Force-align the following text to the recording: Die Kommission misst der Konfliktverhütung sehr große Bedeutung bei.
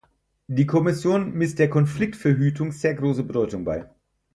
Die 0.47 0.65
Kommission 0.65 1.33
misst 1.35 1.59
der 1.59 1.69
Konfliktverhütung 1.69 2.71
sehr 2.71 2.95
große 2.95 3.21
Bedeutung 3.21 3.63
bei. 3.65 3.87